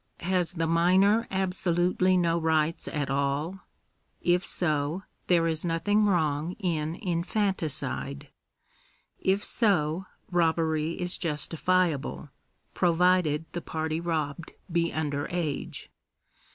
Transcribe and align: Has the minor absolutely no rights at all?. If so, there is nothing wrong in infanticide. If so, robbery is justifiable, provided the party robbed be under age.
Has 0.21 0.53
the 0.53 0.65
minor 0.65 1.27
absolutely 1.29 2.17
no 2.17 2.39
rights 2.39 2.87
at 2.87 3.11
all?. 3.11 3.59
If 4.19 4.43
so, 4.43 5.03
there 5.27 5.45
is 5.47 5.63
nothing 5.63 6.05
wrong 6.07 6.53
in 6.53 6.95
infanticide. 6.95 8.29
If 9.19 9.45
so, 9.45 10.07
robbery 10.31 10.93
is 10.99 11.19
justifiable, 11.19 12.31
provided 12.73 13.45
the 13.51 13.61
party 13.61 13.99
robbed 13.99 14.53
be 14.71 14.91
under 14.91 15.27
age. 15.29 15.91